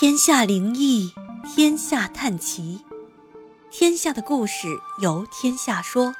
[0.00, 1.12] 天下灵异，
[1.44, 2.84] 天下探奇，
[3.68, 4.68] 天下的故事
[5.02, 6.14] 由天下说。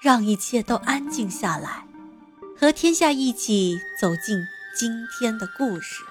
[0.00, 1.84] 让一切都安静下来，
[2.56, 4.38] 和天下一起走进
[4.78, 6.04] 今天的故事。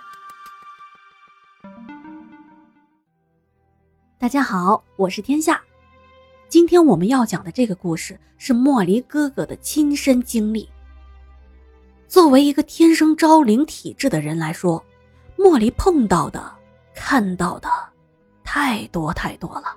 [4.17, 5.61] 大家好，我是天下。
[6.49, 10.67] 今天我们要讲的这个故事是莫离哥哥的亲身经历。
[12.09, 14.83] 作为一个天生招灵体质的人来说，
[15.37, 16.51] 莫离碰到的、
[16.93, 17.69] 看到的
[18.43, 19.75] 太多太多了。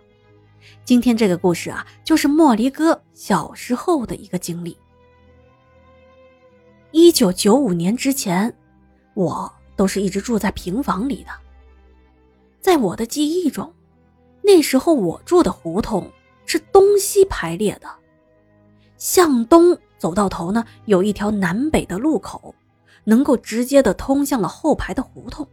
[0.85, 4.77] 今天这个故事啊，就是莫离哥小时候的一个经历。
[6.91, 8.55] 一九九五年之前，
[9.15, 11.30] 我都是一直住在平房里的。
[12.61, 13.73] 在我的记忆中，
[14.43, 16.11] 那时候我住的胡同
[16.47, 17.88] 是东西排列的，
[18.97, 22.54] 向东走到头呢，有一条南北的路口。
[23.04, 25.49] 能够直接的通向了后排的胡同。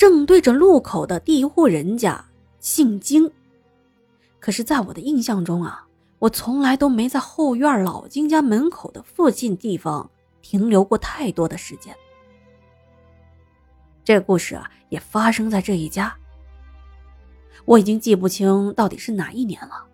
[0.00, 2.24] 正对着路口的第一户人家
[2.58, 3.30] 姓金，
[4.38, 5.86] 可是，在我的印象中啊，
[6.20, 11.94] 我从来都没在后院老金家门口的附近地方停留过太多的时间。
[14.02, 16.16] 这故事啊，也发生在这一家。
[17.66, 19.84] 我已经记不清到底是哪一年了，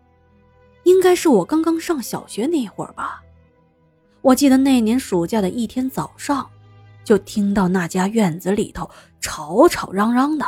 [0.84, 3.24] 应该是我刚刚上小学那会儿吧。
[4.22, 6.48] 我记得那年暑假的一天早上，
[7.02, 8.88] 就听到那家院子里头
[9.26, 10.46] 吵吵嚷嚷的。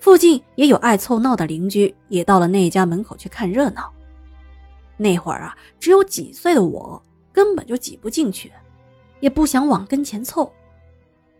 [0.00, 3.92] 附近也有爱凑闹的邻居，也到了那家门口去看热闹。
[4.96, 8.50] 那会儿啊，只有几岁的我，根本就挤不进去，
[9.20, 10.50] 也不想往跟前凑。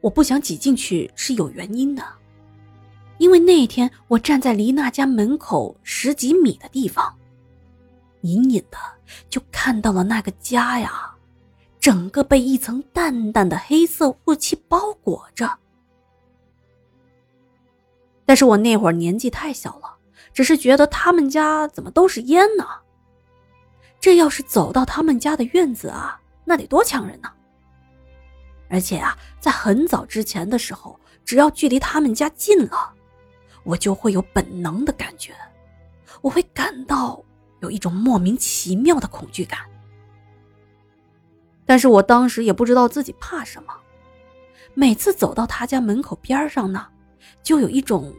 [0.02, 2.04] 我不想挤进去是有原因的，
[3.16, 7.14] 因为那天我站在离那家门口十几米的地方。
[8.20, 8.78] 隐隐的
[9.30, 11.13] 就看到了那个家呀，
[11.84, 15.58] 整个被一层淡淡的黑色雾气包裹着。
[18.24, 19.94] 但是我那会儿年纪太小了，
[20.32, 22.66] 只是觉得他们家怎么都是烟呢？
[24.00, 27.30] 这要是走到他们家的院子啊，那得多呛人呢！
[28.70, 32.94] 而且啊，在很早之前的时候，只要距离他们家近了，
[33.62, 35.34] 我就会有本能的感觉，
[36.22, 37.22] 我会感到。
[37.60, 39.60] 有一种莫名其妙的恐惧感，
[41.66, 43.74] 但是我当时也不知道自己怕什么。
[44.74, 46.86] 每次走到他家门口边上呢，
[47.42, 48.12] 就有一种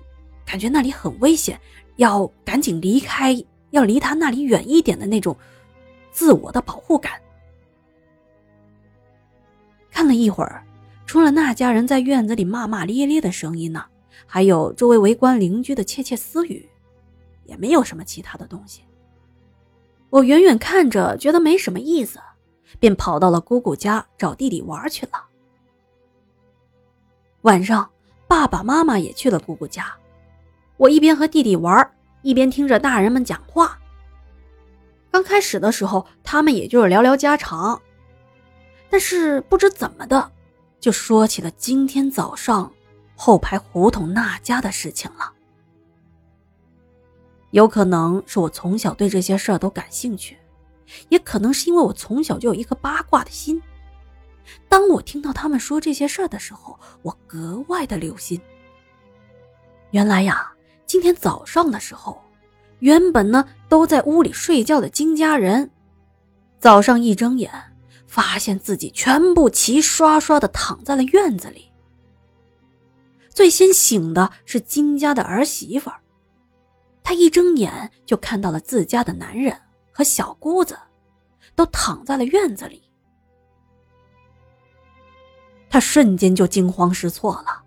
[0.45, 1.59] 感觉那里很危险，
[1.97, 3.35] 要赶紧离开，
[3.71, 5.35] 要离他那里远一点的那种
[6.11, 7.13] 自我的保护感。
[9.91, 10.65] 看了一会儿，
[11.05, 13.85] 除了那家人在院子里骂骂咧咧的声音呢，
[14.25, 16.67] 还有周围围观邻居的窃窃私语，
[17.45, 18.81] 也没有什么其他的东西。
[20.09, 22.19] 我远远看着，觉得没什么意思，
[22.79, 25.23] 便跑到了姑姑家找弟弟玩去了。
[27.41, 27.89] 晚上，
[28.27, 29.93] 爸爸妈妈也去了姑姑家，
[30.77, 31.91] 我一边和弟弟玩，
[32.21, 33.79] 一边听着大人们讲话。
[35.11, 37.81] 刚开始的时候，他们也就是聊聊家常，
[38.89, 40.31] 但是不知怎么的，
[40.79, 42.73] 就说起了今天早上
[43.15, 45.31] 后排胡同那家的事情了。
[47.51, 50.37] 有可能是我从小对这些事儿都感兴趣，
[51.09, 53.61] 也可能是因为我从小就有一颗八卦的心。
[54.69, 58.39] 当我听到他们说这些事儿的时候，我格外的留心。
[59.91, 60.51] 原来呀，
[60.85, 62.21] 今天早上的时候，
[62.79, 65.71] 原本呢都在屋里睡觉的金家人，
[66.59, 67.51] 早上一睁眼，
[68.05, 71.71] 发现自己全部齐刷刷的躺在了院子里。
[73.29, 75.99] 最先醒的是金家的儿媳妇儿。
[77.03, 79.55] 他一睁眼就看到了自家的男人
[79.95, 80.77] 和小姑子，
[81.55, 82.83] 都躺在了院子里。
[85.69, 87.63] 他瞬间就惊慌失措了，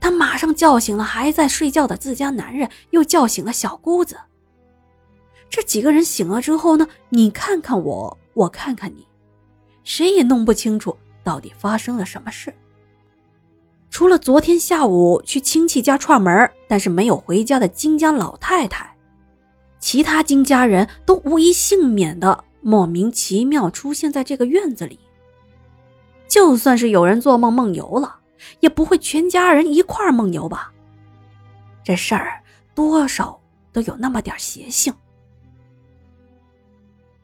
[0.00, 4.18] 他马上叫醒了还在睡觉的自家男人，又叫醒了小姑子。
[5.50, 9.06] 这几个人醒了之后呢，你看看我，我看看你，
[9.84, 12.54] 谁也弄不清楚到底发生了什么事。
[13.90, 18.91] 除了昨天下午去亲戚家串门，但是没有回家的金家老太太，
[19.82, 24.98] 其他金家人都无一幸免的莫名其妙出现在这个院子里。
[26.28, 28.20] 就算是有人做梦梦游了，
[28.60, 30.72] 也不会全家人一块梦游吧？
[31.84, 32.40] 这事儿
[32.74, 33.38] 多少
[33.72, 34.94] 都有那么点邪性。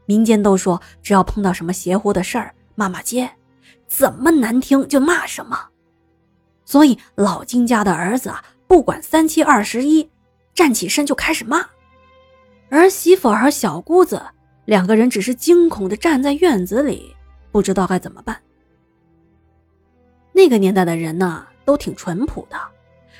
[0.05, 3.31] 民间都说，只要碰到什么邪乎的事儿，骂骂街，
[3.87, 5.69] 怎么难听就骂什么。
[6.65, 10.11] 所以老金家的儿子啊，不管三七二十一，
[10.55, 11.65] 站起身就开始骂。
[12.71, 14.23] 儿媳妇和小姑子
[14.67, 17.15] 两个人只是惊恐的站在院子里，
[17.51, 18.39] 不知道该怎么办。
[20.33, 22.57] 那个年代的人呢，都挺淳朴的，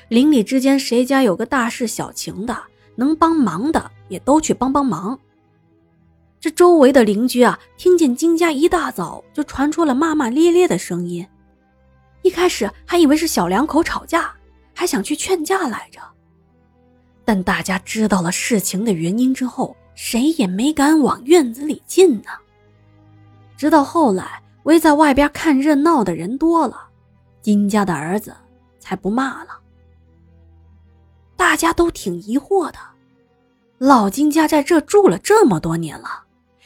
[0.07, 2.55] 邻里之间谁家有个大事小情的，
[2.95, 5.19] 能帮忙的也都去帮帮忙。
[6.39, 11.27] 这周围的邻居啊，听见金家一大早就传出了骂骂咧咧的声音，
[12.21, 14.31] 一开始还以为是小两口吵架，
[14.73, 15.99] 还想去劝架来着。
[17.29, 22.31] 但大家知道了事情的原因之后，谁也没敢往院子里进呢。
[23.55, 26.87] 直到后来，围在外边看热闹的人多了，
[27.39, 28.35] 金家的儿子
[28.79, 29.59] 才不骂了。
[31.35, 32.79] 大家都挺疑惑的，
[33.77, 36.23] 老金家在这住了这么多年了。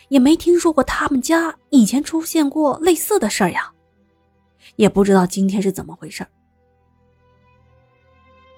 [0.08, 3.70] 也没听说过他们家以前出现过类似的事儿呀，
[4.78, 6.26] 也不知道今天是怎么回事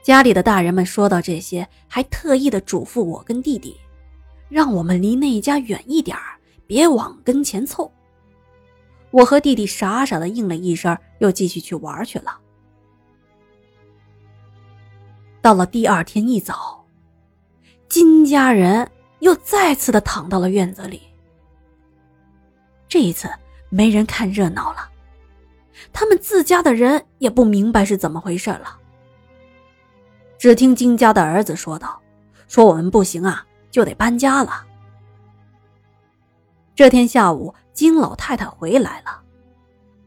[0.05, 3.75] 家里的大人们说到这些，还特意的嘱咐我跟弟弟，
[4.49, 6.15] 让我们离那一家远一点
[6.67, 7.91] 别往跟前凑。
[9.09, 12.37] 我和弟弟傻傻的应了一声，又继续去玩去了。
[15.41, 16.85] 到了第二天一早，
[17.89, 18.87] 金家人
[19.21, 21.01] 又再次的躺到了院子里。
[22.87, 23.27] 这一次
[23.71, 24.87] 没人看热闹了，
[25.91, 28.81] 他们自家的人也不明白是怎么回事了。
[30.37, 32.01] 只听金家的儿子说道
[32.47, 34.65] ：“说我们不行啊，就得搬家了。”
[36.75, 39.21] 这天下午，金老太太回来了，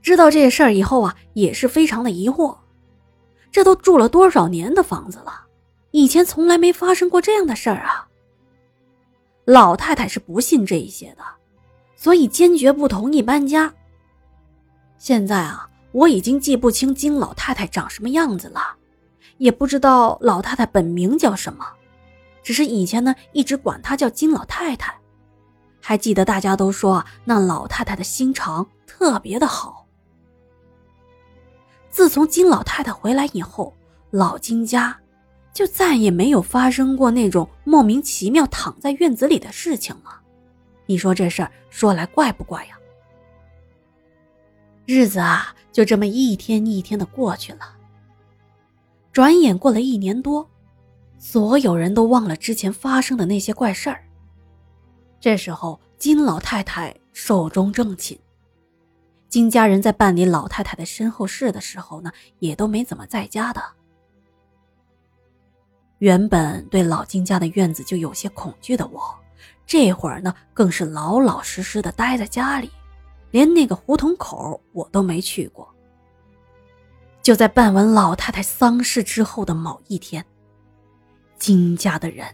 [0.03, 2.57] 知道这事儿以后啊，也是非常的疑惑。
[3.51, 5.43] 这都住了多少年的房子了，
[5.91, 8.07] 以前从来没发生过这样的事儿啊。
[9.45, 11.23] 老太太是不信这一些的。
[12.01, 13.75] 所以坚决不同意搬家。
[14.99, 18.61] 现在啊，我已经记不清金老太太长什么样子了，
[19.39, 21.67] 也不知道老太太本名叫什么，
[22.43, 24.95] 只是以前呢一直管她叫金老太太。
[25.81, 29.87] 还记得大家都说那老太太的心肠特别的好。
[31.89, 33.75] 自从金老太太回来以后，
[34.11, 34.99] 老金家
[35.55, 40.21] 就再也没有发生过那种莫名其妙躺在院子里的事情了。
[40.87, 42.77] 你说这事儿说来怪不怪呀？
[44.85, 47.78] 日子啊，就这么一天一天的过去了。
[49.19, 50.49] 转眼过了一年多，
[51.19, 54.05] 所有人都忘了之前发生的那些怪事儿。
[55.19, 58.17] 这时候，金老太太寿终正寝，
[59.29, 63.61] 金家人在办理老太太的身后事的时候呢，也都没怎么在家的。
[65.99, 69.03] 原本对老金家的院子就有些恐惧的我。
[69.67, 72.71] 这会儿呢，更是老老实实的待在家里，
[73.33, 75.69] 连那个胡同口我都没去过。
[77.29, 80.25] 就在办完老太太丧事之后的某一天，
[81.37, 82.27] 金家的人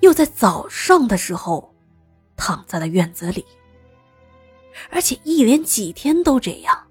[0.00, 1.74] 又在早上的时候
[2.36, 3.42] 躺在了院子里，
[4.90, 6.86] 而且一连几天都这样。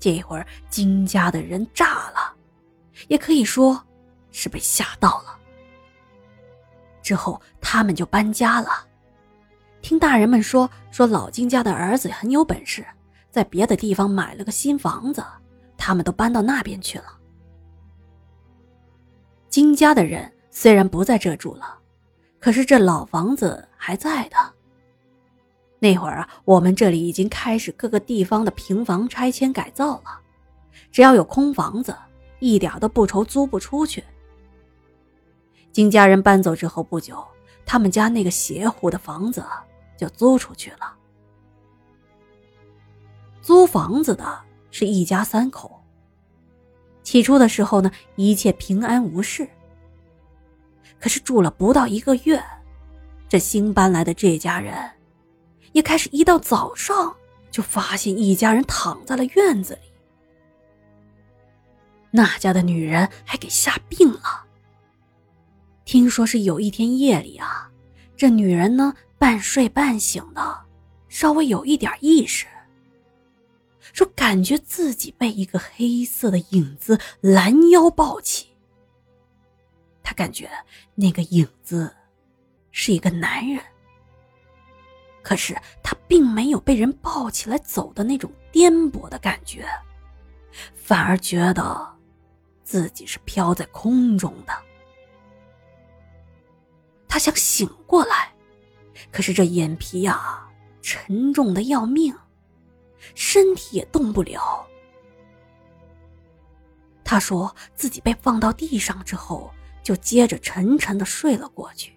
[0.00, 2.32] 这会儿金家的人炸了，
[3.08, 3.78] 也可以说
[4.32, 5.38] 是被吓到了。
[7.02, 8.86] 之后，他们就搬家了。
[9.82, 12.82] 听大人们说，说老金家的儿子很有本事，
[13.34, 15.20] 在别的地方买了个新房子，
[15.76, 17.06] 他们都搬到那边去了。
[19.48, 21.80] 金家的人虽然不在这住了，
[22.38, 24.36] 可是这老房子还在的。
[25.80, 30.20] 那会儿啊，我们这里已经开始各个地方的平房拆迁改造了，
[30.92, 31.92] 只要有空房子，
[32.38, 34.04] 一点都不愁租不出去。
[35.72, 37.20] 金家人搬走之后不久，
[37.66, 39.44] 他们家那个邪乎的房子
[39.96, 40.94] 就租出去了。
[43.44, 45.78] 租房子的是一家三口。
[47.02, 49.46] 起初的时候呢，一切平安无事。
[50.98, 52.42] 可是住了不到一个月，
[53.28, 54.74] 这新搬来的这家人，
[55.72, 57.14] 也开始一到早上
[57.50, 59.92] 就发现一家人躺在了院子里。
[62.10, 64.46] 那家的女人还给吓病了。
[65.84, 67.70] 听说是有一天夜里啊，
[68.16, 70.60] 这女人呢半睡半醒的，
[71.10, 72.46] 稍微有一点意识，
[73.94, 78.48] 说感觉自己被一个黑色的影子拦腰抱起。
[80.02, 80.50] 他感觉
[80.96, 81.94] 那个影子
[82.72, 83.62] 是一个男人，
[85.22, 89.64] 可是他并没有被人抱起来走的那种颠簸的感觉，
[90.74, 91.88] 反而觉得
[92.64, 94.52] 自己是飘在空中的。
[97.06, 98.34] 他想醒过来，
[99.12, 100.50] 可是这眼皮呀
[100.82, 102.12] 沉重的要命，
[103.14, 104.66] 身体也动不了。
[107.04, 109.50] 他说自己被放到地上之后，
[109.82, 111.92] 就接着沉沉的睡了过去。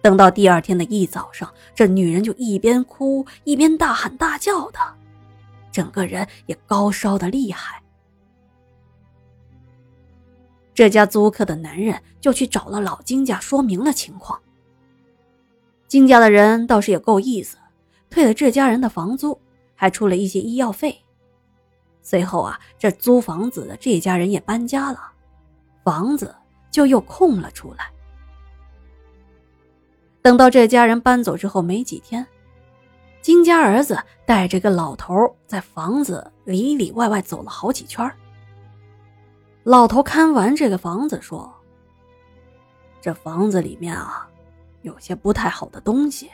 [0.00, 4.78] 等到第二天的一早上，这女人就一边哭一边大喊大叫的，
[5.70, 7.82] 整个人也高烧的厉害。
[10.72, 14.40] 这家租客的男人就去找了老金家，说明了情况。
[15.88, 17.58] 金家的人倒是也够意思，
[18.10, 19.38] 退了这家人的房租，
[19.74, 20.96] 还出了一些医药费。
[22.02, 25.12] 随后啊，这租房子的这家人也搬家了，
[25.84, 26.34] 房子
[26.70, 27.90] 就又空了出来。
[30.22, 32.26] 等到这家人搬走之后没几天，
[33.20, 38.10] 金家儿子带着个老头在房子里里外外走了好几圈。
[39.64, 41.54] 老头看完这个房子说
[43.02, 44.24] ：“这房子里面啊。”
[44.82, 46.30] 有些不太好的东西。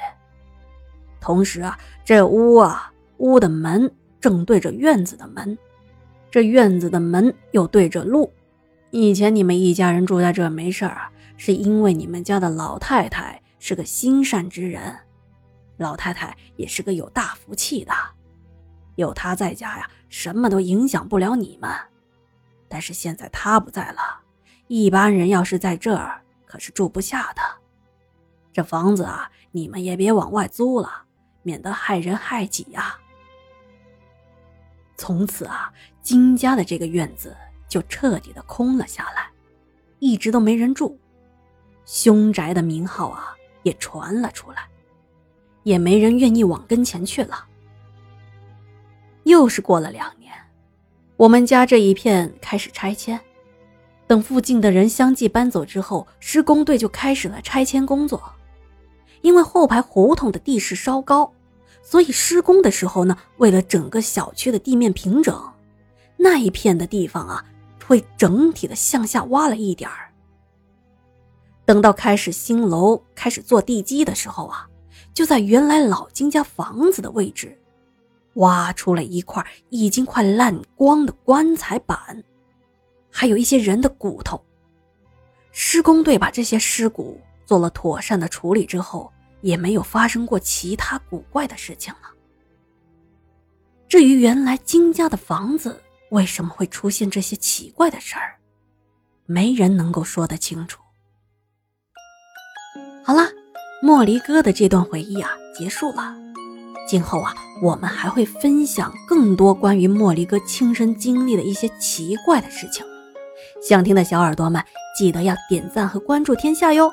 [1.25, 3.90] 同时啊，这屋啊，屋的门
[4.21, 5.57] 正对着院子的门，
[6.31, 8.31] 这院子的门又对着路。
[8.90, 14.95] 以前你们一家人住在这没事儿，是因为你们家的老太太是个心善之人，
[15.78, 17.93] 老太太也是个有大福气的，
[18.97, 21.71] 有她在家呀，什么都影响不了你们。
[22.69, 24.21] 但是现在她不在了，
[24.66, 27.40] 一般人要是在这儿，可是住不下的。
[28.52, 31.03] 这房子啊，你们也别往外租了，
[31.45, 32.99] 免得害人害己呀。
[34.97, 35.73] 从此啊，
[36.03, 37.37] 金家的这个院子
[37.69, 39.29] 就彻底的空了下来，
[39.99, 40.99] 一直都没人住，
[41.85, 44.69] 凶宅的名号啊也传了出来，
[45.63, 47.45] 也没人愿意往跟前去了。
[49.25, 50.33] 又是过了两年，
[51.17, 53.21] 我们家这一片开始拆迁，
[54.07, 58.23] 等附近的人相继搬走之后，施工队就开始了拆迁工作。
[59.23, 61.33] 因为后排胡同的地势稍高，
[61.87, 65.38] 所以施工的时候呢，为了整个小区的地面平整，
[66.17, 67.45] 那一片的地方啊，
[67.87, 70.11] 会整体的向下挖了一点儿。
[71.67, 74.67] 等到开始新楼开始做地基的时候啊，
[75.12, 77.57] 就在原来老金家房子的位置，
[78.37, 82.25] 挖出了一块已经快烂光的棺材板，
[83.11, 84.43] 还有一些人的骨头。
[85.53, 89.12] 施工队把这些尸骨做了妥善的处理之后。
[89.45, 92.09] 也没有发生过其他古怪的事情了。
[93.87, 95.79] 至于原来金家的房子
[96.11, 98.37] 为什么会出现这些奇怪的事儿，
[99.27, 100.81] 没人能够说得清楚。
[103.05, 103.29] 好了，
[103.83, 106.17] 莫离哥的这段回忆啊结束了。
[106.89, 112.85] 今后啊，我们还会分享更多关于莫离哥亲身经历的一些奇怪的事情。
[113.63, 114.65] 想听的小耳朵们，
[114.99, 116.91] 记得要点赞和关注天下哟。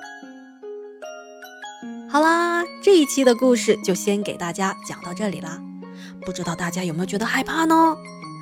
[2.12, 5.58] 好啦，这一期的故事就先给大家讲到这里啦。
[6.26, 7.96] 不知道大家有没有觉得害怕呢？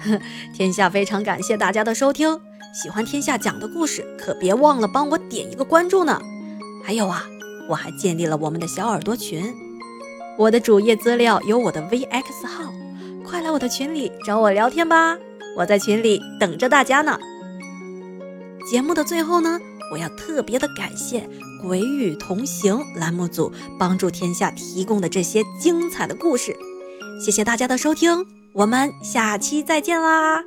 [0.55, 2.35] 天下非常感谢大家的收听，
[2.73, 6.19] 喜欢天下讲的故事，可别忘了帮我点一个关注呢。
[6.83, 7.23] 还有啊，
[7.69, 9.53] 我还建立了我们的小耳朵群，
[10.35, 12.73] 我的主页资料有我的 VX 号，
[13.23, 15.15] 快来我的群里找我聊天吧，
[15.55, 17.19] 我在群里等着大家呢。
[18.67, 19.59] 节目的最后呢？
[19.91, 21.19] 我要特别的感谢
[21.61, 26.55] 《鬼语同行》栏目组帮助天下提供的这些精彩的故事，
[27.23, 30.43] 谢谢大家的收听，我们下期再见啦！